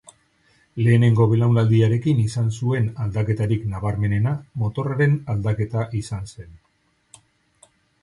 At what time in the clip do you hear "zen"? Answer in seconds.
6.35-6.61